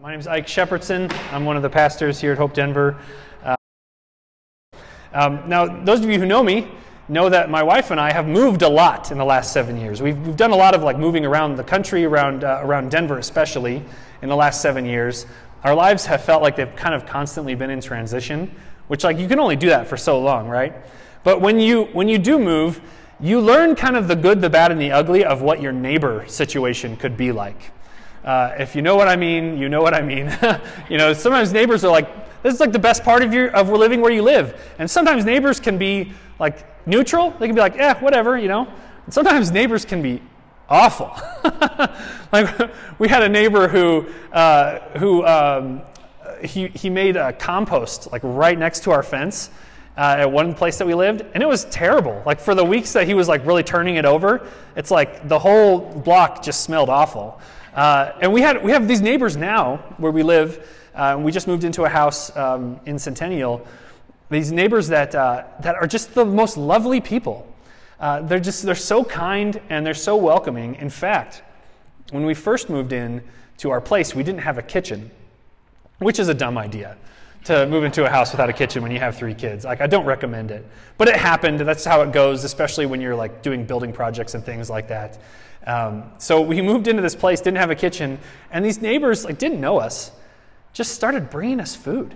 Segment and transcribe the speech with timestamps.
[0.00, 1.12] My name is Ike Shepardson.
[1.32, 2.96] I'm one of the pastors here at Hope Denver.
[3.42, 3.56] Uh,
[5.12, 6.68] um, now, those of you who know me
[7.08, 10.00] know that my wife and I have moved a lot in the last seven years.
[10.00, 13.18] We've, we've done a lot of like moving around the country, around uh, around Denver
[13.18, 13.82] especially,
[14.22, 15.26] in the last seven years.
[15.64, 18.54] Our lives have felt like they've kind of constantly been in transition,
[18.86, 20.74] which like you can only do that for so long, right?
[21.24, 22.80] But when you when you do move,
[23.18, 26.24] you learn kind of the good, the bad, and the ugly of what your neighbor
[26.28, 27.72] situation could be like.
[28.28, 30.30] Uh, if you know what I mean, you know what I mean.
[30.90, 33.70] you know, sometimes neighbors are like, this is like the best part of your of
[33.70, 34.60] living where you live.
[34.78, 37.30] And sometimes neighbors can be like neutral.
[37.30, 38.68] They can be like, yeah, whatever, you know.
[39.06, 40.20] And sometimes neighbors can be
[40.68, 41.10] awful.
[42.30, 45.80] like we had a neighbor who uh, who um,
[46.44, 49.48] he he made a compost like right next to our fence.
[49.96, 52.22] Uh, at one place that we lived, and it was terrible.
[52.24, 55.40] Like for the weeks that he was like really turning it over, it's like the
[55.40, 57.40] whole block just smelled awful.
[57.78, 60.68] Uh, and we, had, we have these neighbors now where we live.
[60.96, 63.64] Uh, we just moved into a house um, in Centennial.
[64.30, 67.46] These neighbors that, uh, that are just the most lovely people.
[68.00, 70.74] Uh, they're just they're so kind and they're so welcoming.
[70.74, 71.44] In fact,
[72.10, 73.22] when we first moved in
[73.58, 75.12] to our place, we didn't have a kitchen,
[76.00, 76.96] which is a dumb idea
[77.44, 79.64] to move into a house without a kitchen when you have three kids.
[79.64, 81.60] Like I don't recommend it, but it happened.
[81.60, 85.18] That's how it goes, especially when you're like doing building projects and things like that.
[85.66, 88.18] Um, so we moved into this place, didn't have a kitchen,
[88.50, 90.10] and these neighbors like didn't know us,
[90.72, 92.14] just started bringing us food.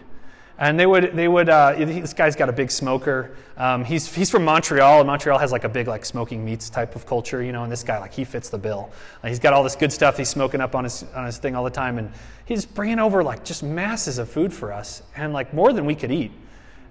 [0.59, 1.49] And they would, they would.
[1.49, 3.37] Uh, this guy's got a big smoker.
[3.57, 6.95] Um, he's he's from Montreal, and Montreal has like a big like smoking meats type
[6.95, 7.63] of culture, you know.
[7.63, 8.91] And this guy like he fits the bill.
[9.23, 10.17] Like, he's got all this good stuff.
[10.17, 12.11] He's smoking up on his on his thing all the time, and
[12.45, 15.95] he's bringing over like just masses of food for us, and like more than we
[15.95, 16.33] could eat.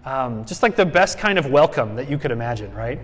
[0.03, 2.99] Um, just like the best kind of welcome that you could imagine, right?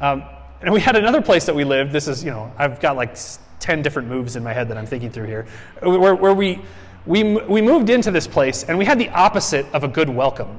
[0.00, 0.22] Um,
[0.60, 1.90] and we had another place that we lived.
[1.92, 3.16] This is, you know, I've got like
[3.58, 5.46] 10 different moves in my head that I'm thinking through here,
[5.80, 6.60] where, where we,
[7.06, 10.58] we, we moved into this place and we had the opposite of a good welcome.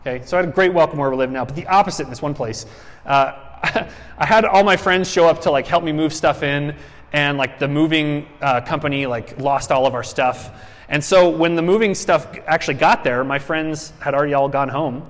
[0.00, 2.10] Okay, so I had a great welcome where we live now, but the opposite in
[2.10, 2.66] this one place.
[3.04, 3.32] Uh,
[4.18, 6.76] I had all my friends show up to like help me move stuff in,
[7.12, 10.50] and like the moving uh, company like lost all of our stuff.
[10.88, 14.68] And so when the moving stuff actually got there, my friends had already all gone
[14.68, 15.08] home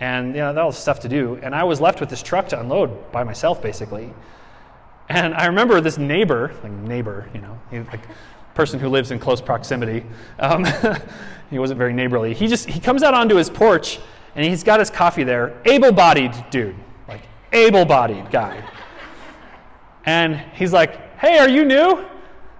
[0.00, 2.48] and you know that was stuff to do and i was left with this truck
[2.48, 4.12] to unload by myself basically
[5.08, 8.00] and i remember this neighbor like neighbor you know like
[8.58, 10.04] person who lives in close proximity.
[10.40, 10.66] Um,
[11.50, 12.34] he wasn't very neighborly.
[12.34, 14.00] He just he comes out onto his porch
[14.34, 15.56] and he's got his coffee there.
[15.64, 16.74] Able-bodied dude.
[17.06, 18.68] Like able-bodied guy.
[20.06, 22.04] And he's like hey are you new?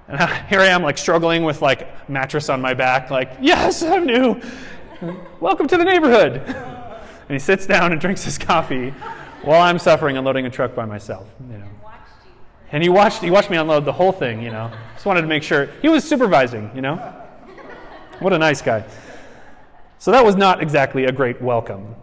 [0.07, 4.07] And here i am like struggling with like mattress on my back like yes i'm
[4.07, 4.41] new.
[5.41, 6.35] Welcome to the neighborhood.
[6.37, 8.91] And he sits down and drinks his coffee
[9.43, 11.27] while I'm suffering unloading a truck by myself.
[11.51, 11.78] You know.
[12.73, 14.71] And he watched he watched me unload the whole thing, you know.
[14.95, 16.97] Just wanted to make sure he was supervising, you know.
[18.21, 18.85] What a nice guy.
[19.99, 21.95] So that was not exactly a great welcome.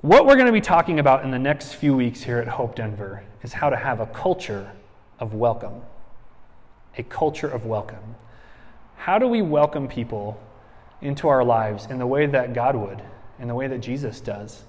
[0.00, 2.74] What we're going to be talking about in the next few weeks here at Hope
[2.74, 4.72] Denver is how to have a culture
[5.20, 5.82] of welcome.
[6.98, 8.16] A culture of welcome.
[8.96, 10.40] How do we welcome people
[11.00, 13.02] into our lives in the way that God would?
[13.42, 14.62] in the way that Jesus does.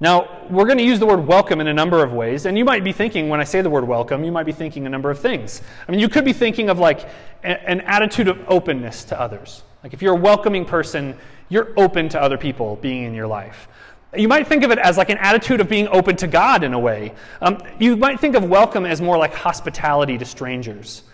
[0.00, 2.64] Now, we're going to use the word welcome in a number of ways, and you
[2.64, 5.08] might be thinking, when I say the word welcome, you might be thinking a number
[5.08, 5.62] of things.
[5.86, 7.08] I mean, you could be thinking of like
[7.44, 9.62] a, an attitude of openness to others.
[9.84, 11.16] Like if you're a welcoming person,
[11.48, 13.68] you're open to other people being in your life.
[14.16, 16.74] You might think of it as like an attitude of being open to God in
[16.74, 17.14] a way.
[17.40, 21.04] Um, you might think of welcome as more like hospitality to strangers.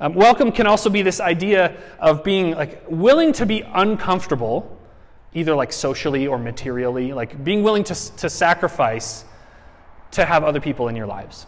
[0.00, 4.77] Um, welcome can also be this idea of being like willing to be uncomfortable
[5.34, 9.24] either like socially or materially, like being willing to, to sacrifice
[10.12, 11.46] to have other people in your lives.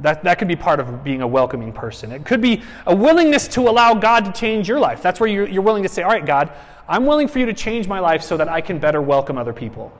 [0.00, 2.10] That, that could be part of being a welcoming person.
[2.10, 5.02] It could be a willingness to allow God to change your life.
[5.02, 6.50] That's where you're, you're willing to say, All right, God,
[6.88, 9.52] I'm willing for you to change my life so that I can better welcome other
[9.52, 9.92] people.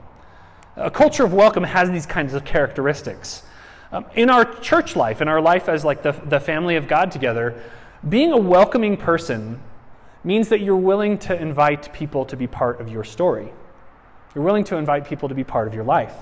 [0.75, 3.43] A culture of welcome has these kinds of characteristics.
[3.91, 7.11] Um, in our church life, in our life as like the, the family of God
[7.11, 7.61] together,
[8.07, 9.61] being a welcoming person
[10.23, 13.51] means that you're willing to invite people to be part of your story.
[14.35, 16.13] You're willing to invite people to be part of your life.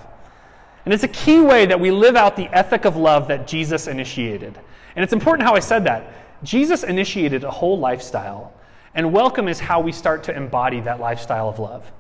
[0.86, 3.88] And it's a key way that we live out the ethic of love that Jesus
[3.88, 4.58] initiated.
[4.96, 6.12] And it's important how I said that.
[6.44, 8.54] Jesus initiated a whole lifestyle,
[8.96, 11.92] and welcome is how we start to embody that lifestyle of love.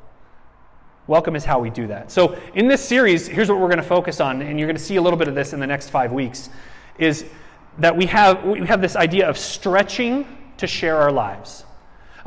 [1.07, 2.11] Welcome is how we do that.
[2.11, 4.81] So, in this series, here's what we're going to focus on, and you're going to
[4.81, 6.49] see a little bit of this in the next five weeks,
[6.97, 7.25] is
[7.79, 10.25] that we have, we have this idea of stretching
[10.57, 11.65] to share our lives.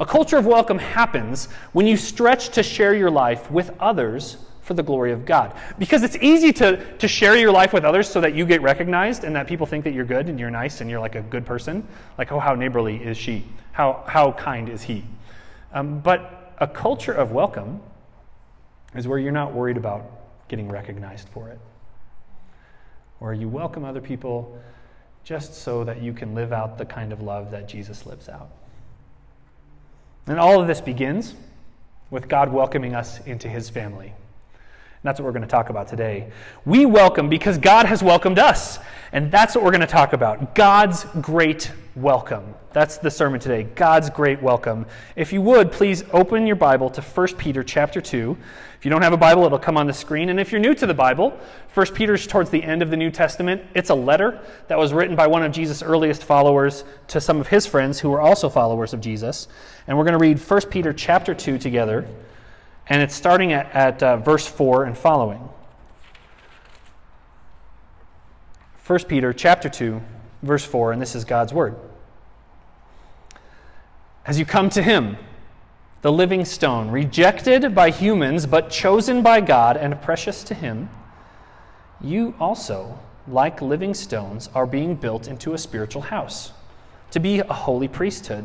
[0.03, 4.75] A culture of welcome happens when you stretch to share your life with others for
[4.75, 5.55] the glory of God.
[5.79, 9.23] Because it's easy to, to share your life with others so that you get recognized
[9.23, 11.47] and that people think that you're good and you're nice and you're like a good
[11.47, 11.87] person.
[12.19, 13.45] Like, oh, how neighborly is she?
[13.71, 15.05] How, how kind is he?
[15.73, 17.81] Um, but a culture of welcome
[18.97, 21.61] is where you're not worried about getting recognized for it,
[23.21, 24.61] where you welcome other people
[25.23, 28.51] just so that you can live out the kind of love that Jesus lives out.
[30.27, 31.35] And all of this begins
[32.11, 34.13] with God welcoming us into his family.
[35.03, 36.31] And that's what we're going to talk about today.
[36.65, 38.79] We welcome because God has welcomed us.
[39.11, 42.55] And that's what we're going to talk about God's great welcome.
[42.73, 43.65] That's the sermon today.
[43.65, 44.87] God's great welcome.
[45.17, 48.37] If you would, please open your Bible to 1 Peter chapter 2.
[48.79, 50.29] If you don't have a Bible, it'll come on the screen.
[50.29, 51.37] And if you're new to the Bible,
[51.75, 53.61] 1 Peter's towards the end of the New Testament.
[53.75, 57.49] It's a letter that was written by one of Jesus' earliest followers to some of
[57.49, 59.49] his friends who were also followers of Jesus.
[59.89, 62.07] And we're going to read 1 Peter chapter 2 together.
[62.89, 65.49] And it's starting at, at uh, verse 4 and following.
[68.87, 70.03] 1 Peter chapter 2,
[70.43, 71.77] verse 4, and this is God's word.
[74.27, 75.17] As you come to him,
[76.03, 80.91] the living stone, rejected by humans but chosen by God and precious to him,
[82.01, 86.53] you also, like living stones, are being built into a spiritual house,
[87.13, 88.45] to be a holy priesthood,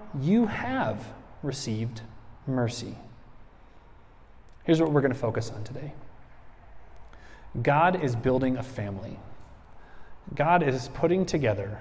[0.19, 1.13] you have
[1.43, 2.01] received
[2.47, 2.95] mercy.
[4.63, 5.93] Here's what we're going to focus on today
[7.61, 9.19] God is building a family.
[10.35, 11.79] God is putting together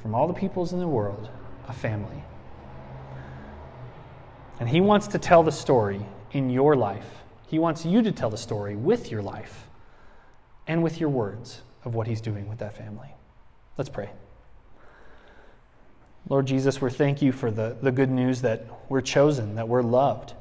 [0.00, 1.28] from all the peoples in the world
[1.68, 2.24] a family.
[4.58, 6.00] And He wants to tell the story
[6.32, 7.22] in your life.
[7.48, 9.66] He wants you to tell the story with your life
[10.66, 13.08] and with your words of what He's doing with that family.
[13.76, 14.10] Let's pray.
[16.28, 19.82] Lord Jesus, we thank you for the, the good news that we're chosen, that we're
[19.82, 20.34] loved,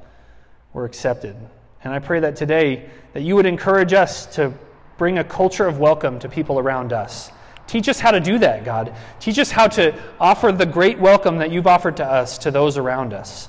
[0.73, 1.35] we're accepted.
[1.83, 4.53] And I pray that today that you would encourage us to
[4.97, 7.31] bring a culture of welcome to people around us.
[7.67, 8.93] Teach us how to do that, God.
[9.19, 12.77] Teach us how to offer the great welcome that you've offered to us to those
[12.77, 13.47] around us.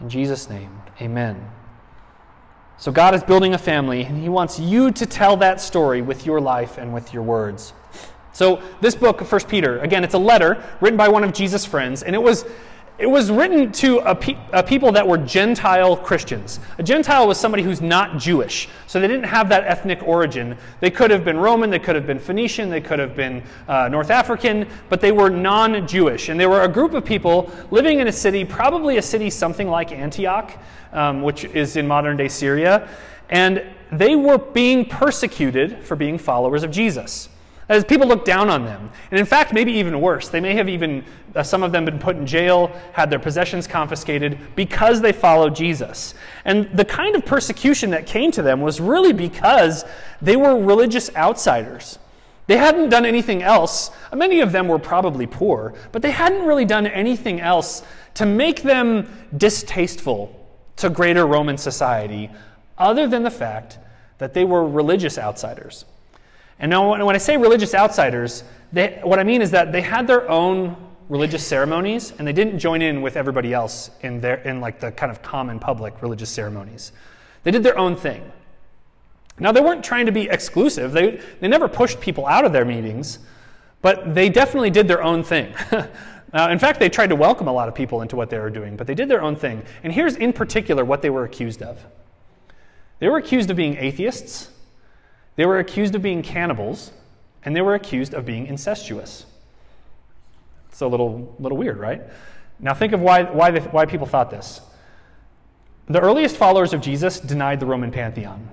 [0.00, 1.48] In Jesus' name, amen.
[2.78, 6.26] So, God is building a family, and He wants you to tell that story with
[6.26, 7.72] your life and with your words.
[8.32, 11.66] So, this book of 1 Peter, again, it's a letter written by one of Jesus'
[11.66, 12.44] friends, and it was
[12.98, 16.60] it was written to a, pe- a, people that were Gentile Christians.
[16.78, 20.56] A Gentile was somebody who's not Jewish, so they didn't have that ethnic origin.
[20.78, 23.88] They could have been Roman, they could have been Phoenician, they could have been uh,
[23.88, 26.28] North African, but they were non Jewish.
[26.28, 29.68] And they were a group of people living in a city, probably a city something
[29.68, 30.56] like Antioch,
[30.92, 32.88] um, which is in modern day Syria.
[33.30, 37.28] And they were being persecuted for being followers of Jesus.
[37.72, 38.90] As people look down on them.
[39.10, 40.28] And in fact, maybe even worse.
[40.28, 41.02] They may have even,
[41.34, 45.54] uh, some of them, been put in jail, had their possessions confiscated because they followed
[45.54, 46.14] Jesus.
[46.44, 49.86] And the kind of persecution that came to them was really because
[50.20, 51.98] they were religious outsiders.
[52.46, 53.90] They hadn't done anything else.
[54.12, 57.82] Many of them were probably poor, but they hadn't really done anything else
[58.14, 62.30] to make them distasteful to greater Roman society
[62.76, 63.78] other than the fact
[64.18, 65.86] that they were religious outsiders.
[66.62, 70.06] And now, when I say religious outsiders, they, what I mean is that they had
[70.06, 70.76] their own
[71.08, 74.92] religious ceremonies, and they didn't join in with everybody else in their in like the
[74.92, 76.92] kind of common public religious ceremonies.
[77.42, 78.30] They did their own thing.
[79.40, 80.92] Now they weren't trying to be exclusive.
[80.92, 83.18] They they never pushed people out of their meetings,
[83.82, 85.52] but they definitely did their own thing.
[85.72, 85.88] uh,
[86.48, 88.76] in fact, they tried to welcome a lot of people into what they were doing,
[88.76, 89.64] but they did their own thing.
[89.82, 91.84] And here's in particular what they were accused of.
[93.00, 94.51] They were accused of being atheists
[95.36, 96.92] they were accused of being cannibals,
[97.44, 99.26] and they were accused of being incestuous.
[100.70, 102.02] It's a little, little weird, right?
[102.58, 104.60] Now, think of why, why, the, why people thought this.
[105.88, 108.48] The earliest followers of Jesus denied the Roman pantheon.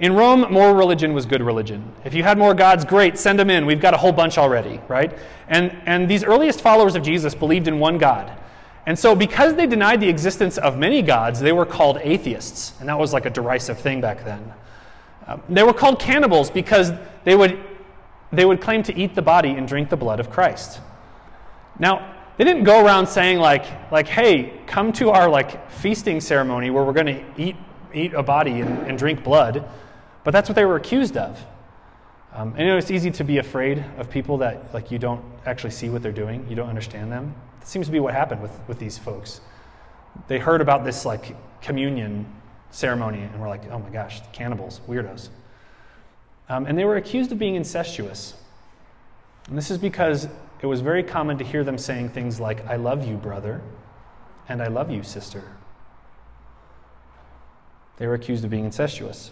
[0.00, 1.92] In Rome, more religion was good religion.
[2.04, 3.66] If you had more gods, great, send them in.
[3.66, 5.16] We've got a whole bunch already, right?
[5.48, 8.32] And, and these earliest followers of Jesus believed in one God.
[8.86, 12.72] And so, because they denied the existence of many gods, they were called atheists.
[12.80, 14.52] And that was like a derisive thing back then.
[15.48, 16.92] They were called cannibals because
[17.24, 17.58] they would,
[18.32, 20.80] they would claim to eat the body and drink the blood of Christ.
[21.78, 26.70] Now, they didn't go around saying like, like hey, come to our like feasting ceremony
[26.70, 27.56] where we're going to eat,
[27.92, 29.68] eat a body and, and drink blood.
[30.24, 31.38] But that's what they were accused of.
[32.32, 35.24] Um, and you know, it's easy to be afraid of people that like you don't
[35.46, 37.34] actually see what they're doing, you don't understand them.
[37.58, 39.40] That seems to be what happened with, with these folks.
[40.28, 42.26] They heard about this like communion
[42.70, 45.28] ceremony and we're like, oh my gosh, cannibals, weirdos.
[46.48, 48.34] Um, and they were accused of being incestuous.
[49.48, 50.28] And this is because
[50.62, 53.60] it was very common to hear them saying things like, I love you, brother,
[54.48, 55.42] and I love you, sister.
[57.96, 59.30] They were accused of being incestuous.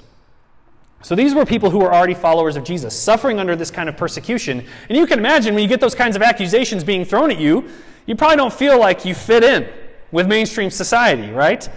[1.03, 3.97] So these were people who were already followers of Jesus, suffering under this kind of
[3.97, 4.65] persecution.
[4.89, 7.69] And you can imagine when you get those kinds of accusations being thrown at you,
[8.07, 9.69] you probably don't feel like you fit in
[10.11, 11.69] with mainstream society, right?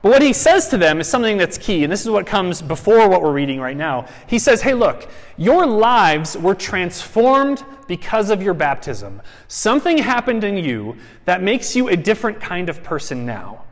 [0.00, 2.62] But what he says to them is something that's key, and this is what comes
[2.62, 4.06] before what we're reading right now.
[4.28, 9.20] He says, Hey, look, your lives were transformed because of your baptism.
[9.48, 13.64] Something happened in you that makes you a different kind of person now.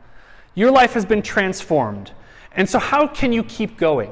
[0.53, 2.11] Your life has been transformed.
[2.51, 4.11] And so, how can you keep going?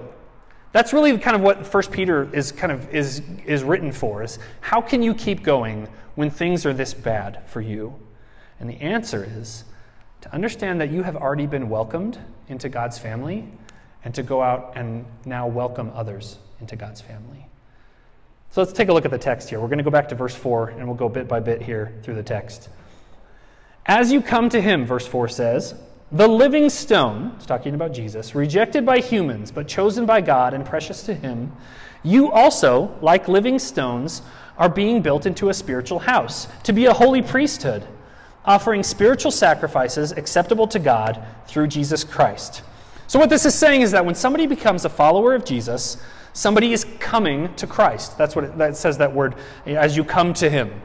[0.71, 4.39] That's really kind of what First Peter is kind of is, is written for is
[4.61, 7.97] how can you keep going when things are this bad for you?
[8.59, 9.63] And the answer is
[10.25, 12.17] to understand that you have already been welcomed
[12.47, 13.47] into God's family
[14.03, 17.45] and to go out and now welcome others into God's family.
[18.49, 19.59] So let's take a look at the text here.
[19.59, 21.93] We're going to go back to verse 4 and we'll go bit by bit here
[22.01, 22.69] through the text.
[23.85, 25.75] As you come to him, verse 4 says,
[26.11, 30.65] the living stone, it's talking about Jesus, rejected by humans, but chosen by God and
[30.65, 31.51] precious to Him,
[32.03, 34.21] you also, like living stones,
[34.57, 37.87] are being built into a spiritual house, to be a holy priesthood,
[38.45, 42.63] offering spiritual sacrifices acceptable to God through Jesus Christ.
[43.07, 45.97] So, what this is saying is that when somebody becomes a follower of Jesus,
[46.33, 48.17] somebody is coming to Christ.
[48.17, 49.35] That's what it, that says that word,
[49.65, 50.81] as you come to Him.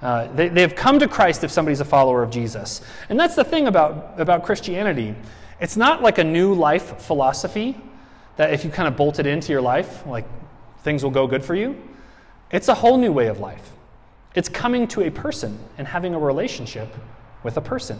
[0.00, 2.82] Uh, they, they have come to Christ if somebody's a follower of Jesus.
[3.08, 5.14] And that's the thing about, about Christianity.
[5.60, 7.80] It's not like a new life philosophy
[8.36, 10.24] that if you kind of bolt it into your life, like
[10.82, 11.80] things will go good for you.
[12.50, 13.70] It's a whole new way of life.
[14.34, 16.94] It's coming to a person and having a relationship
[17.42, 17.98] with a person.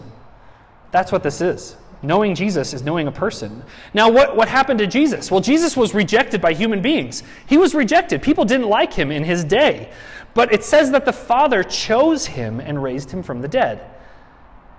[0.91, 1.77] That's what this is.
[2.03, 3.63] Knowing Jesus is knowing a person.
[3.95, 5.31] Now, what, what happened to Jesus?
[5.31, 7.23] Well, Jesus was rejected by human beings.
[7.47, 8.23] He was rejected.
[8.23, 9.93] People didn't like him in his day.
[10.35, 13.89] But it says that the Father chose him and raised him from the dead.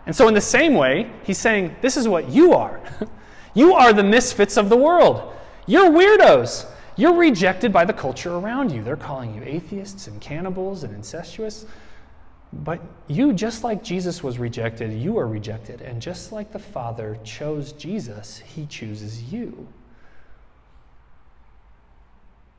[0.06, 2.82] And so, in the same way, he's saying, This is what you are.
[3.54, 5.34] you are the misfits of the world.
[5.66, 6.70] You're weirdos.
[6.96, 8.84] You're rejected by the culture around you.
[8.84, 11.66] They're calling you atheists and cannibals and incestuous.
[12.52, 15.82] But you, just like Jesus was rejected, you are rejected.
[15.82, 19.68] And just like the Father chose Jesus, he chooses you.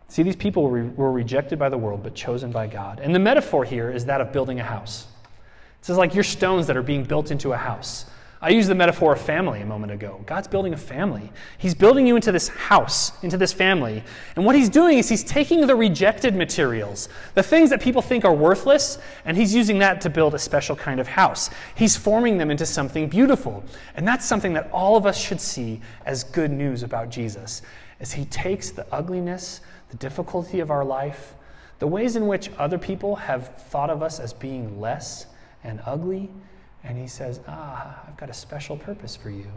[0.08, 3.00] See, these people were, rejected by the world, but chosen by God.
[3.00, 5.06] And the metaphor here is that of building a house.
[5.80, 8.06] It says, like, you're stones that are being built into a house.
[8.44, 10.20] I used the metaphor of family a moment ago.
[10.26, 11.32] God's building a family.
[11.56, 14.04] He's building you into this house, into this family.
[14.36, 18.22] And what he's doing is he's taking the rejected materials, the things that people think
[18.26, 21.48] are worthless, and he's using that to build a special kind of house.
[21.74, 23.64] He's forming them into something beautiful.
[23.94, 27.62] And that's something that all of us should see as good news about Jesus.
[27.98, 31.34] As he takes the ugliness, the difficulty of our life,
[31.78, 35.24] the ways in which other people have thought of us as being less
[35.62, 36.28] and ugly,
[36.84, 39.50] and he says, Ah, I've got a special purpose for you.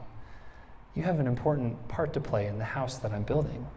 [0.96, 3.68] You have an important part to play in the house that I'm building.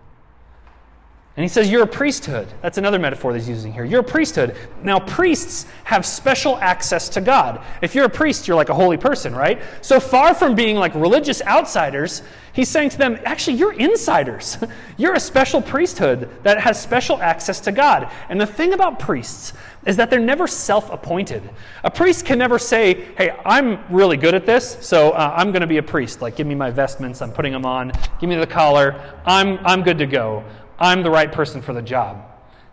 [1.37, 2.49] And he says, You're a priesthood.
[2.61, 3.85] That's another metaphor that he's using here.
[3.85, 4.57] You're a priesthood.
[4.83, 7.65] Now, priests have special access to God.
[7.83, 9.63] If you're a priest, you're like a holy person, right?
[9.81, 12.23] So far from being like religious outsiders,
[12.53, 14.59] he's saying to them, Actually, you're insiders.
[14.97, 18.11] you're a special priesthood that has special access to God.
[18.29, 19.53] And the thing about priests
[19.87, 21.49] is that they're never self appointed.
[21.85, 25.63] A priest can never say, Hey, I'm really good at this, so uh, I'm going
[25.63, 26.21] to be a priest.
[26.21, 29.83] Like, give me my vestments, I'm putting them on, give me the collar, I'm, I'm
[29.83, 30.45] good to go.
[30.81, 32.25] I'm the right person for the job.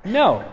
[0.06, 0.50] No.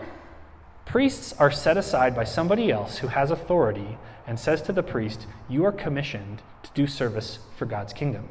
[0.85, 3.97] Priests are set aside by somebody else who has authority
[4.27, 8.27] and says to the priest, You are commissioned to do service for God's kingdom.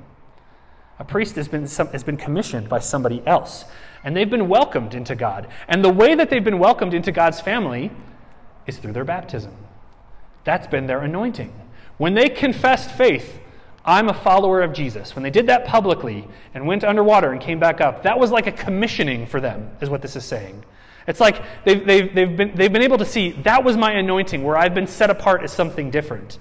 [0.99, 3.65] A priest has been, has been commissioned by somebody else,
[4.05, 5.49] and they've been welcomed into God.
[5.67, 7.91] And the way that they've been welcomed into God's family
[8.67, 9.57] is through their baptism.
[10.45, 11.53] That's been their anointing.
[11.97, 13.41] When they confessed faith
[13.85, 15.15] I'm a follower of Jesus.
[15.15, 18.47] When they did that publicly and went underwater and came back up, that was like
[18.47, 20.65] a commissioning for them, is what this is saying.
[21.07, 24.43] It's like they've, they've, they've, been, they've been able to see that was my anointing,
[24.43, 26.39] where I've been set apart as something different.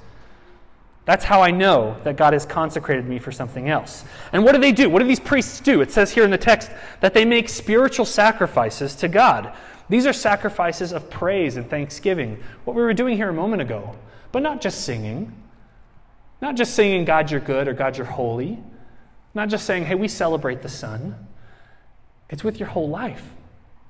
[1.05, 4.05] That's how I know that God has consecrated me for something else.
[4.31, 4.89] And what do they do?
[4.89, 5.81] What do these priests do?
[5.81, 6.71] It says here in the text
[7.01, 9.53] that they make spiritual sacrifices to God.
[9.89, 13.95] These are sacrifices of praise and thanksgiving, what we were doing here a moment ago.
[14.31, 15.33] But not just singing,
[16.41, 18.59] not just singing, God, you're good or God, you're holy,
[19.33, 21.27] not just saying, hey, we celebrate the Son.
[22.29, 23.23] It's with your whole life.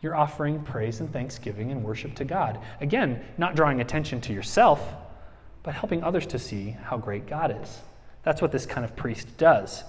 [0.01, 2.59] You're offering praise and thanksgiving and worship to God.
[2.81, 4.81] Again, not drawing attention to yourself
[5.63, 7.81] but helping others to see how great God is.
[8.23, 9.83] That's what this kind of priest does.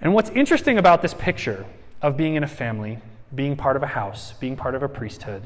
[0.00, 1.64] And what's interesting about this picture
[2.02, 2.98] of being in a family,
[3.34, 5.42] being part of a house, being part of a priesthood,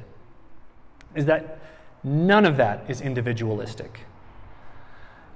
[1.15, 1.61] is that
[2.03, 4.01] none of that is individualistic.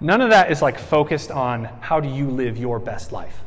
[0.05, 3.41] None of that is like focused on how do you live your best life.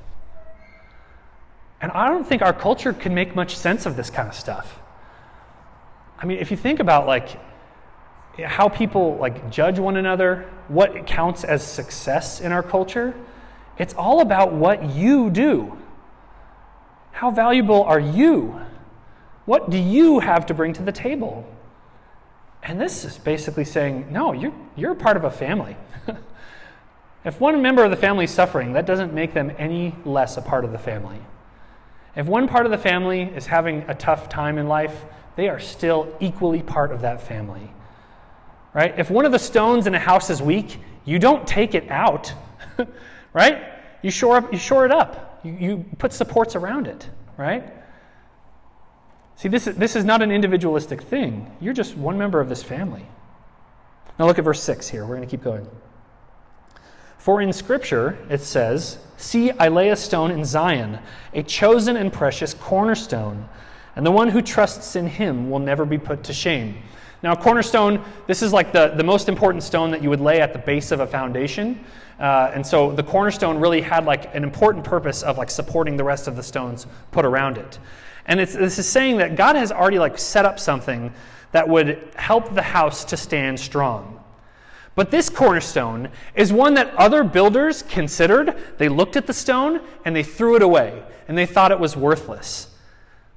[1.80, 4.80] And I don't think our culture can make much sense of this kind of stuff.
[6.18, 7.40] I mean, if you think about like
[8.44, 13.14] how people like judge one another, what counts as success in our culture,
[13.78, 15.78] it's all about what you do.
[17.12, 18.60] How valuable are you?
[19.46, 21.48] What do you have to bring to the table?
[22.64, 25.78] And this is basically saying, no, you're, you're part of a family.
[27.26, 30.42] if one member of the family is suffering, that doesn't make them any less a
[30.42, 31.20] part of the family.
[32.16, 35.06] If one part of the family is having a tough time in life,
[35.36, 37.70] they are still equally part of that family
[38.78, 38.94] right?
[39.00, 42.32] If one of the stones in a house is weak, you don't take it out,
[43.34, 43.64] right?
[44.04, 45.40] You shore, up, you shore it up.
[45.44, 47.74] You, you put supports around it, right?
[49.36, 51.52] See, this is, this is not an individualistic thing.
[51.60, 53.04] You're just one member of this family.
[54.20, 55.08] Now look at verse 6 here.
[55.08, 55.68] We're going to keep going.
[57.28, 60.98] For in Scripture it says, See, I lay a stone in Zion,
[61.34, 63.50] a chosen and precious cornerstone,
[63.98, 66.78] and the one who trusts in him will never be put to shame.
[67.22, 70.54] Now, cornerstone, this is like the, the most important stone that you would lay at
[70.54, 71.84] the base of a foundation.
[72.18, 76.06] Uh, and so the cornerstone really had like an important purpose of like supporting the
[76.06, 77.78] rest of the stones put around it.
[78.28, 81.14] And this is saying that God has already like set up something
[81.52, 84.17] that would help the house to stand strong.
[84.98, 88.58] But this cornerstone is one that other builders considered.
[88.80, 91.96] They looked at the stone and they threw it away and they thought it was
[91.96, 92.76] worthless.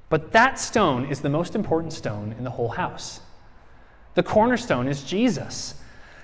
[0.08, 3.20] But that stone is the most important stone in the whole house.
[4.14, 5.74] The cornerstone is Jesus.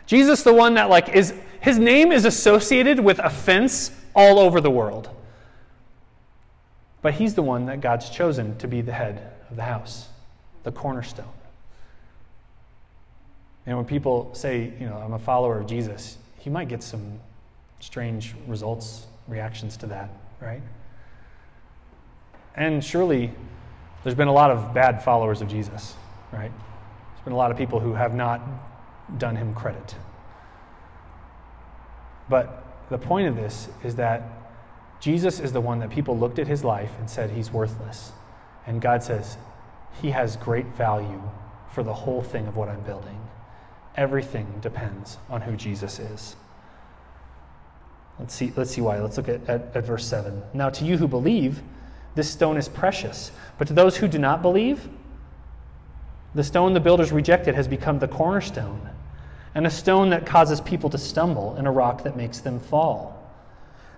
[0.07, 4.70] Jesus, the one that, like, is his name is associated with offense all over the
[4.70, 5.11] world.
[7.03, 10.09] But he's the one that God's chosen to be the head of the house,
[10.62, 11.36] the cornerstone.
[13.66, 17.18] And when people say, you know, I'm a follower of Jesus, you might get some
[17.81, 20.62] strange results, reactions to that, right?
[22.55, 23.33] And surely
[24.02, 25.94] there's been a lot of bad followers of Jesus,
[26.33, 26.52] right?
[27.14, 28.40] There's been a lot of people who have not
[29.18, 29.96] done him credit.
[32.29, 34.22] But the point of this is that
[35.00, 38.12] Jesus is the one that people looked at his life and said he's worthless.
[38.66, 39.37] And God says
[40.00, 41.22] he has great value
[41.70, 43.20] for the whole thing of what I'm building.
[43.97, 46.37] Everything depends on who Jesus is.
[48.19, 48.99] Let's see, let's see why.
[49.01, 50.43] Let's look at, at, at verse 7.
[50.55, 51.63] Now, to you who believe,
[52.15, 53.31] this stone is precious.
[53.59, 54.89] But to those who do not believe,
[56.35, 58.91] the stone the builders rejected has become the cornerstone,
[59.55, 63.17] and a stone that causes people to stumble, and a rock that makes them fall.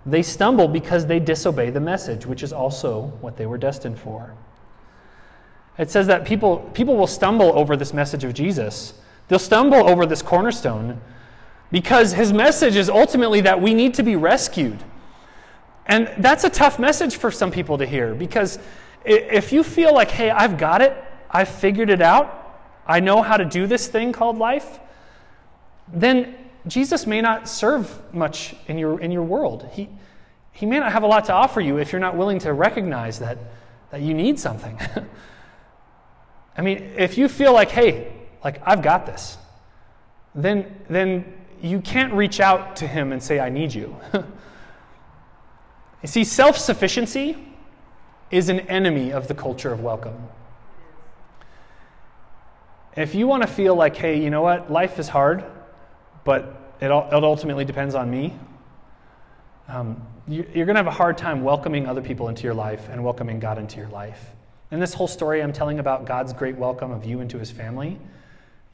[0.06, 4.34] They stumble because they disobey the message, which is also what they were destined for.
[5.78, 8.94] It says that people, people will stumble over this message of Jesus.
[9.28, 11.00] They'll stumble over this cornerstone
[11.70, 14.82] because his message is ultimately that we need to be rescued.
[15.86, 18.58] And that's a tough message for some people to hear because
[19.04, 20.96] if you feel like, hey, I've got it,
[21.30, 22.34] I've figured it out,
[22.86, 24.80] I know how to do this thing called life,
[25.92, 26.34] then
[26.66, 29.68] Jesus may not serve much in your, in your world.
[29.72, 29.88] He,
[30.52, 33.18] he may not have a lot to offer you if you're not willing to recognize
[33.20, 33.38] that,
[33.90, 34.78] that you need something.
[36.56, 39.38] I mean, if you feel like, hey, like I've got this,
[40.34, 43.96] then, then you can't reach out to him and say, I need you.
[44.12, 44.24] you
[46.06, 47.36] see, self sufficiency
[48.30, 50.16] is an enemy of the culture of welcome.
[52.96, 55.44] If you want to feel like, hey, you know what, life is hard,
[56.24, 58.34] but it, all it ultimately depends on me,
[59.68, 62.88] um, you, you're going to have a hard time welcoming other people into your life
[62.90, 64.32] and welcoming God into your life.
[64.70, 67.98] In this whole story I'm telling about God's great welcome of you into his family,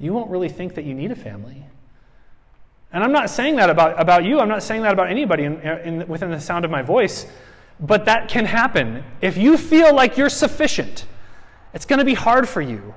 [0.05, 1.65] you won't really think that you need a family.
[2.93, 5.61] And I'm not saying that about, about you, I'm not saying that about anybody in,
[5.61, 7.27] in, within the sound of my voice,
[7.81, 9.03] but that can happen.
[9.21, 11.07] If you feel like you're sufficient,
[11.73, 12.95] it's going to be hard for you.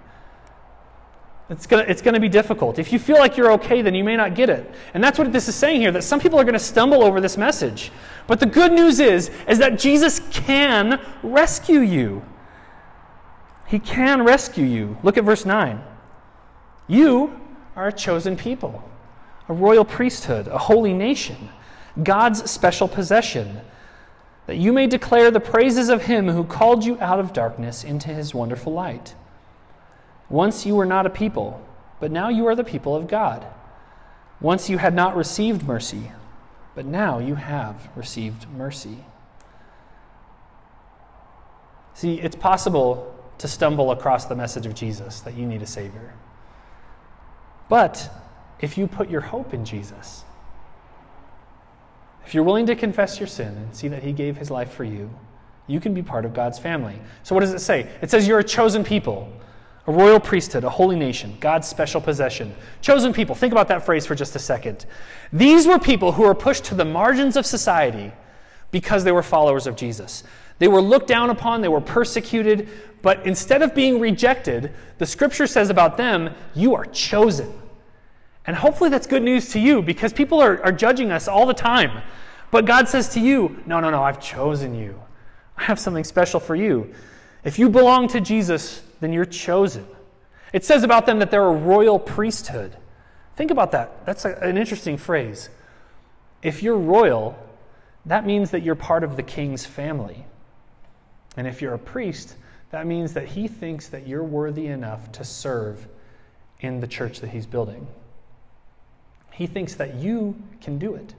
[1.50, 2.78] It's going to, it's going to be difficult.
[2.78, 4.70] If you feel like you're okay, then you may not get it.
[4.94, 7.22] And that's what this is saying here that some people are going to stumble over
[7.22, 7.92] this message.
[8.28, 12.24] But the good news is, is that Jesus can rescue you.
[13.66, 14.98] He can rescue you.
[15.04, 15.82] Look at verse 9.
[16.88, 17.40] You
[17.76, 18.84] are a chosen people,
[19.50, 21.50] a royal priesthood, a holy nation,
[22.02, 23.62] God's special possession,
[24.46, 28.10] that you may declare the praises of him who called you out of darkness into
[28.10, 29.14] his wonderful light.
[30.30, 31.62] Once you were not a people,
[32.00, 33.46] but now you are the people of God.
[34.40, 36.12] Once you had not received mercy,
[36.76, 39.04] but now you have received mercy.
[41.94, 46.14] See, it's possible to stumble across the message of Jesus that you need a Savior.
[47.70, 48.10] But
[48.60, 50.24] if you put your hope in Jesus,
[52.26, 54.84] if you're willing to confess your sin and see that He gave His life for
[54.84, 55.10] you,
[55.68, 57.00] you can be part of God's family.
[57.24, 57.90] So, what does it say?
[58.02, 59.32] It says you're a chosen people
[59.88, 62.54] a royal priesthood, a holy nation, God's special possession.
[62.82, 63.34] Chosen people.
[63.36, 64.86] Think about that phrase for just a second.
[65.32, 68.12] These were people who were pushed to the margins of society
[68.70, 70.26] because they were followers of Jesus.
[70.60, 72.70] They were looked down upon, they were persecuted,
[73.02, 77.54] but instead of being rejected, the scripture says about them, you are chosen.
[78.46, 81.54] And hopefully that's good news to you because people are, are judging us all the
[81.54, 82.02] time.
[82.50, 85.00] But God says to you, no, no, no, I've chosen you.
[85.58, 86.94] I have something special for you.
[87.44, 89.86] If you belong to Jesus, then you're chosen.
[90.54, 92.76] It says about them that they're a royal priesthood.
[93.36, 94.06] Think about that.
[94.06, 95.50] That's a, an interesting phrase.
[96.42, 97.38] If you're royal,
[98.06, 100.26] that means that you're part of the king's family.
[101.38, 102.36] And if you're a priest,
[102.72, 105.88] that means that he thinks that you're worthy enough to serve
[106.60, 107.88] in the church that he's building.
[109.32, 111.14] He thinks that you can do it,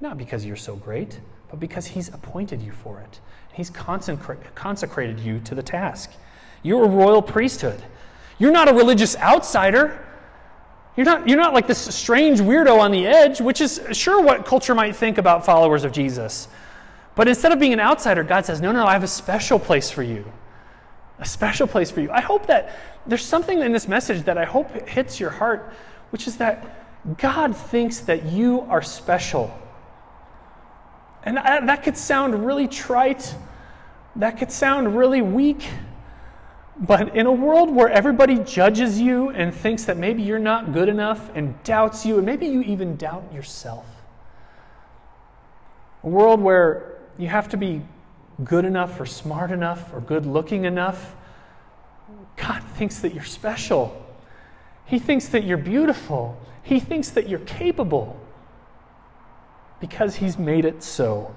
[0.00, 3.20] not because you're so great, but because he's appointed you for it.
[3.54, 6.12] He's consecrated you to the task.
[6.62, 7.82] You're a royal priesthood.
[8.38, 10.04] You're not a religious outsider.
[10.96, 14.44] You're not, you're not like this strange weirdo on the edge, which is sure what
[14.44, 16.48] culture might think about followers of Jesus.
[17.16, 19.90] But instead of being an outsider, God says, No, no, I have a special place
[19.90, 20.30] for you.
[21.18, 22.10] A special place for you.
[22.10, 22.76] I hope that
[23.06, 25.72] there's something in this message that I hope hits your heart,
[26.10, 29.58] which is that God thinks that you are special.
[31.24, 33.34] And that could sound really trite,
[34.16, 35.66] that could sound really weak.
[36.78, 40.90] But in a world where everybody judges you and thinks that maybe you're not good
[40.90, 43.86] enough and doubts you, and maybe you even doubt yourself,
[46.04, 47.82] a world where you have to be
[48.44, 51.14] good enough or smart enough or good looking enough,
[52.36, 54.04] God thinks that you're special.
[54.84, 56.40] He thinks that you're beautiful.
[56.62, 58.20] He thinks that you're capable
[59.80, 61.34] because He's made it so.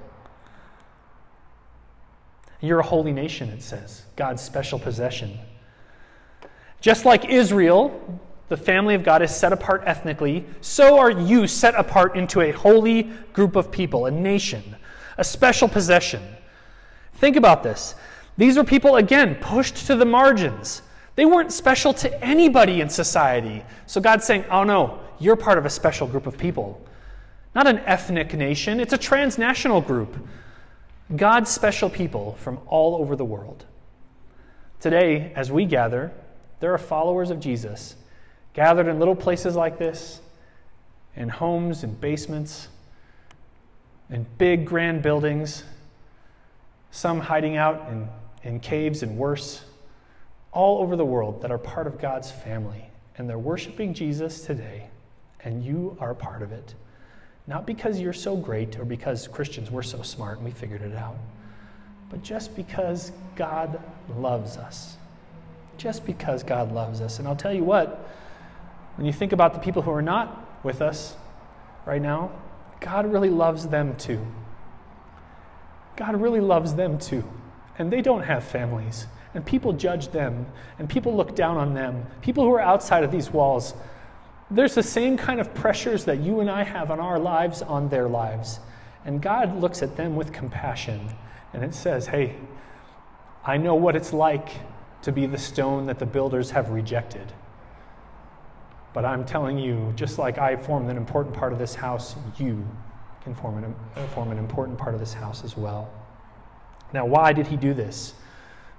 [2.62, 5.40] You're a holy nation, it says, God's special possession.
[6.82, 11.76] Just like Israel, the family of God is set apart ethnically, so are you set
[11.76, 14.76] apart into a holy group of people, a nation,
[15.20, 16.24] a special possession.
[17.16, 17.96] Think about this.
[18.38, 20.82] These were people, again, pushed to the margins.
[21.16, 23.62] They weren't special to anybody in society.
[23.86, 26.82] So God's saying, oh no, you're part of a special group of people.
[27.54, 30.16] Not an ethnic nation, it's a transnational group.
[31.16, 33.66] God's special people from all over the world.
[34.80, 36.12] Today, as we gather,
[36.62, 37.96] there are followers of Jesus
[38.54, 40.22] gathered in little places like this,
[41.16, 42.70] in homes and basements,
[44.10, 45.64] in big, grand buildings,
[46.92, 48.08] some hiding out in,
[48.44, 49.64] in caves and worse,
[50.52, 52.90] all over the world that are part of God's family.
[53.18, 54.88] And they're worshiping Jesus today,
[55.44, 56.74] and you are part of it.
[57.48, 60.96] Not because you're so great or because Christians, we're so smart and we figured it
[60.96, 61.18] out,
[62.10, 63.82] but just because God
[64.18, 64.98] loves us.
[65.78, 67.20] Just because God loves us.
[67.20, 68.08] And I'll tell you what,
[68.98, 71.16] when you think about the people who are not with us
[71.86, 72.32] right now,
[72.80, 74.26] God really loves them too.
[75.96, 77.24] God really loves them too.
[77.78, 79.08] And they don't have families.
[79.34, 80.46] And people judge them.
[80.80, 82.06] And people look down on them.
[82.22, 83.74] People who are outside of these walls
[84.52, 87.90] there's the same kind of pressures that you and I have on our lives on
[87.90, 88.60] their lives.
[89.06, 91.10] And God looks at them with compassion
[91.54, 92.36] and it says, Hey,
[93.46, 94.50] I know what it's like
[95.04, 97.32] to be the stone that the builders have rejected.
[98.94, 102.66] But I'm telling you, just like I formed an important part of this house, you
[103.24, 103.76] can form an,
[104.10, 105.92] form an important part of this house as well.
[106.94, 108.16] Now, why did he do this?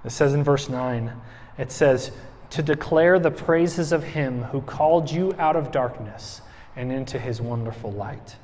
[0.03, 1.11] It says in verse 9,
[1.57, 2.11] it says,
[2.51, 6.41] to declare the praises of him who called you out of darkness
[6.75, 8.35] and into his wonderful light.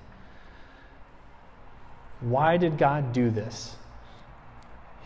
[2.21, 3.75] Why did God do this?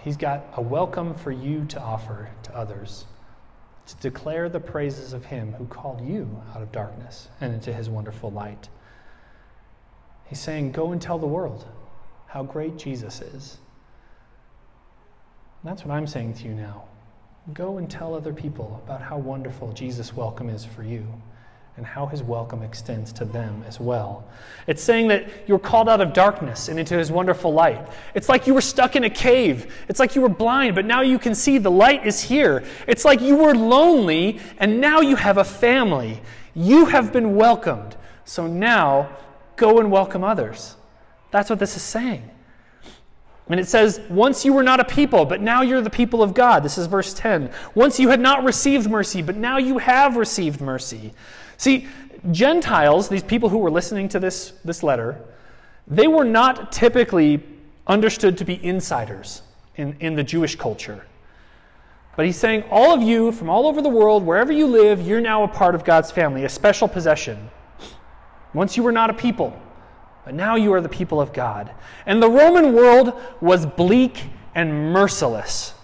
[0.04, 3.06] He's got a welcome for you to offer to others,
[3.88, 7.90] to declare the praises of him who called you out of darkness and into his
[7.90, 8.70] wonderful light.
[10.26, 11.68] He's saying, Go and tell the world
[12.28, 13.58] how great Jesus is.
[15.62, 16.86] And that's what I'm saying to you now.
[17.54, 21.06] Go and tell other people about how wonderful Jesus' welcome is for you
[21.78, 24.28] and how his welcome extends to them as well.
[24.68, 27.88] It's saying that you're called out of darkness and into his wonderful light.
[28.14, 29.74] It's like you were stuck in a cave.
[29.88, 32.64] It's like you were blind, but now you can see the light is here.
[32.88, 36.22] It's like you were lonely and now you have a family.
[36.54, 37.96] You have been welcomed.
[38.26, 39.10] So now
[39.56, 40.76] go and welcome others.
[41.32, 42.30] That's what this is saying.
[43.50, 46.34] And it says, Once you were not a people, but now you're the people of
[46.34, 46.64] God.
[46.64, 47.52] This is verse 10.
[47.76, 51.14] Once you had not received mercy, but now you have received mercy.
[51.62, 51.86] See,
[52.32, 55.22] Gentiles, these people who were listening to this, this letter,
[55.86, 57.40] they were not typically
[57.86, 59.44] understood to be insiders
[59.76, 61.06] in, in the Jewish culture.
[62.16, 65.22] But he's saying, all of you from all over the world, wherever you live, you're
[65.22, 67.52] now a part of God's family, a special possession.
[68.56, 69.56] Once you were not a people,
[70.26, 71.70] but now you are the people of God.
[72.08, 74.24] And the Roman world was bleak
[74.56, 75.76] and merciless.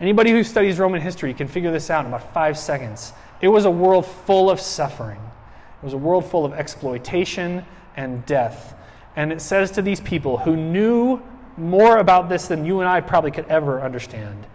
[0.00, 3.12] Anybody who studies Roman history can figure this out in about five seconds.
[3.40, 7.64] It was a world full of suffering, it was a world full of exploitation
[7.96, 8.74] and death.
[9.14, 11.22] And it says to these people who knew
[11.56, 14.46] more about this than you and I probably could ever understand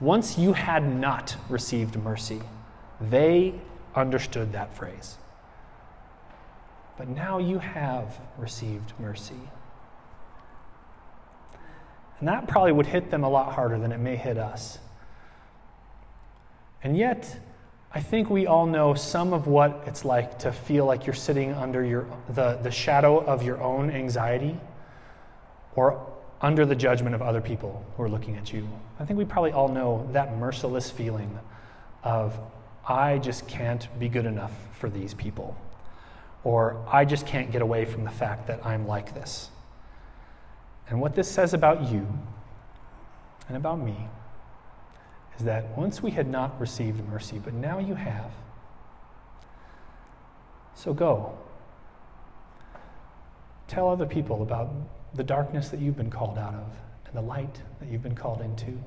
[0.00, 2.40] once you had not received mercy,
[3.00, 3.54] they
[3.94, 5.16] understood that phrase.
[6.96, 9.40] But now you have received mercy.
[12.18, 14.78] And that probably would hit them a lot harder than it may hit us.
[16.82, 17.38] And yet,
[17.92, 21.52] I think we all know some of what it's like to feel like you're sitting
[21.52, 24.56] under your, the, the shadow of your own anxiety
[25.74, 26.06] or
[26.40, 28.68] under the judgment of other people who are looking at you.
[29.00, 31.36] I think we probably all know that merciless feeling
[32.04, 32.38] of,
[32.88, 35.56] I just can't be good enough for these people.
[36.44, 39.50] Or I just can't get away from the fact that I'm like this.
[40.88, 42.06] And what this says about you
[43.48, 43.96] and about me
[45.40, 48.30] is that once we had not received mercy, but now you have.
[50.74, 51.38] So go.
[53.66, 54.70] Tell other people about
[55.14, 56.66] the darkness that you've been called out of
[57.06, 58.78] and the light that you've been called into.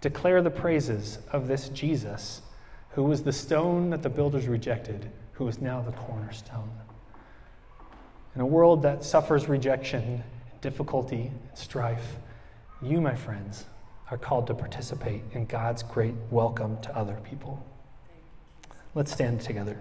[0.00, 2.40] Declare the praises of this Jesus,
[2.90, 6.70] who was the stone that the builders rejected, who is now the cornerstone.
[8.34, 10.24] In a world that suffers rejection,
[10.62, 12.16] difficulty, and strife,
[12.80, 13.66] you, my friends,
[14.10, 17.64] are called to participate in God's great welcome to other people.
[18.94, 19.78] Let's stand together.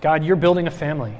[0.00, 1.14] God, you're building a family.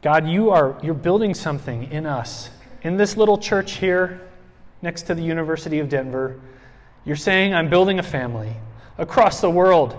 [0.00, 2.48] God, you are you're building something in us.
[2.82, 4.28] In this little church here
[4.80, 6.40] next to the University of Denver,
[7.04, 8.52] you're saying, I'm building a family.
[8.98, 9.96] Across the world,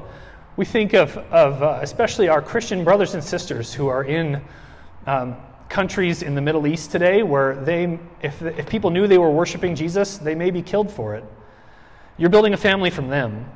[0.57, 4.41] we think of, of uh, especially our Christian brothers and sisters who are in
[5.05, 5.35] um,
[5.73, 9.75] countries in the Middle East today where they, if, if people knew they were worshiping
[9.75, 11.25] Jesus, they may be killed for it.
[12.15, 13.49] You're building a family from them.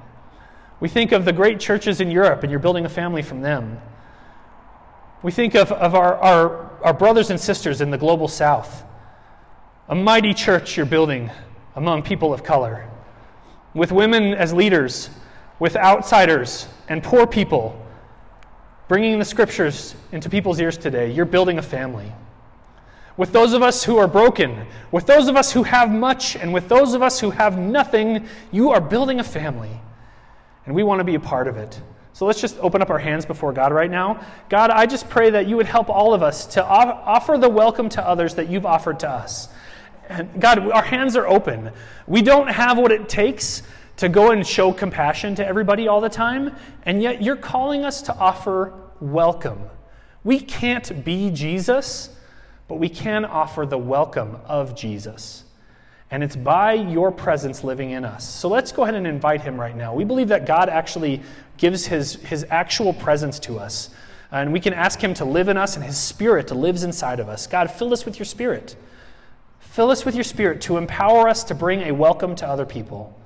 [0.79, 3.79] We think of the great churches in Europe, and you're building a family from them.
[5.21, 8.83] We think of, of our, our, our brothers and sisters in the global south,
[9.87, 11.29] a mighty church you're building
[11.75, 12.89] among people of color,
[13.75, 15.11] with women as leaders,
[15.59, 17.79] with outsiders and poor people
[18.87, 22.11] bringing the scriptures into people's ears today, you're building a family.
[23.17, 26.53] With those of us who are broken, with those of us who have much, and
[26.53, 29.81] with those of us who have nothing, you are building a family.
[30.65, 31.81] And we want to be a part of it.
[32.13, 34.25] So let's just open up our hands before God right now.
[34.49, 37.89] God, I just pray that you would help all of us to offer the welcome
[37.89, 39.49] to others that you've offered to us.
[40.09, 41.71] And God, our hands are open.
[42.07, 43.63] We don't have what it takes
[43.97, 48.03] to go and show compassion to everybody all the time, and yet you're calling us
[48.03, 49.59] to offer welcome.
[50.23, 52.09] We can't be Jesus,
[52.67, 55.43] but we can offer the welcome of Jesus.
[56.11, 58.27] And it's by your presence living in us.
[58.27, 59.93] So let's go ahead and invite him right now.
[59.93, 61.21] We believe that God actually
[61.57, 63.89] gives his, his actual presence to us.
[64.31, 67.29] And we can ask him to live in us, and his spirit lives inside of
[67.29, 67.47] us.
[67.47, 68.75] God, fill us with your spirit.
[69.59, 73.17] Fill us with your spirit to empower us to bring a welcome to other people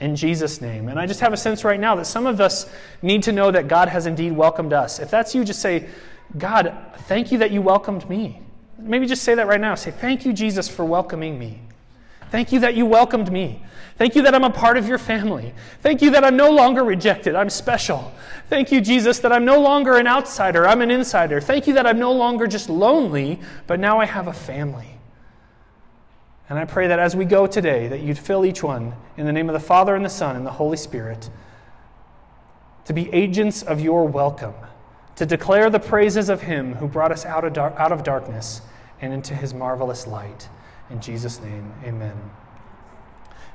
[0.00, 0.88] in Jesus' name.
[0.88, 2.68] And I just have a sense right now that some of us
[3.02, 4.98] need to know that God has indeed welcomed us.
[4.98, 5.88] If that's you, just say,
[6.36, 6.76] God,
[7.08, 8.40] thank you that you welcomed me.
[8.78, 9.74] Maybe just say that right now.
[9.74, 11.60] Say, Thank you, Jesus, for welcoming me.
[12.30, 13.62] Thank you that you welcomed me.
[13.96, 15.54] Thank you that I'm a part of your family.
[15.80, 17.34] Thank you that I'm no longer rejected.
[17.34, 18.12] I'm special.
[18.50, 20.68] Thank you, Jesus, that I'm no longer an outsider.
[20.68, 21.40] I'm an insider.
[21.40, 24.95] Thank you that I'm no longer just lonely, but now I have a family.
[26.48, 29.32] And I pray that as we go today, that you'd fill each one in the
[29.32, 31.28] name of the Father and the Son and the Holy Spirit
[32.84, 34.54] to be agents of your welcome,
[35.16, 38.60] to declare the praises of Him who brought us out of, dar- out of darkness
[39.00, 40.48] and into His marvelous light.
[40.88, 42.14] In Jesus' name, amen.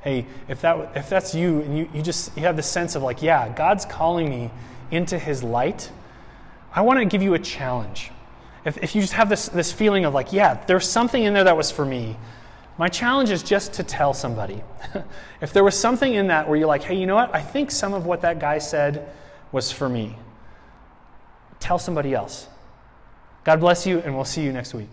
[0.02, 3.04] Hey, if, that, if that's you and you, you just you have the sense of
[3.04, 4.52] like, yeah, God's calling me
[4.90, 5.90] into His light,
[6.74, 8.12] I want to give you a challenge.
[8.66, 11.46] If, if you just have this, this feeling of like, yeah, there's something in there
[11.46, 12.18] that was for me,
[12.82, 14.60] my challenge is just to tell somebody.
[15.42, 17.32] if there was something in that where you're like, hey, you know what?
[17.32, 19.08] I think some of what that guy said
[19.52, 20.16] was for me.
[21.60, 22.48] Tell somebody else.
[23.44, 24.90] God bless you, and we'll see you next week.